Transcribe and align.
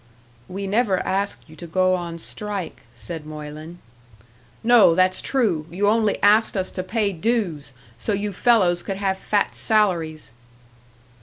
"We 0.47 0.65
never 0.65 0.99
asked 1.05 1.47
you 1.47 1.55
to 1.57 1.67
go 1.67 1.93
on 1.93 2.17
strike," 2.17 2.81
said 2.91 3.23
Moylan. 3.23 3.77
"No, 4.63 4.95
that's 4.95 5.21
true. 5.21 5.67
You 5.69 5.87
only 5.87 6.19
asked 6.23 6.57
us 6.57 6.71
to 6.71 6.81
pay 6.81 7.11
dues, 7.11 7.71
so 7.97 8.11
you 8.11 8.33
fellows 8.33 8.81
could 8.81 8.97
have 8.97 9.19
fat 9.19 9.53
salaries." 9.53 10.31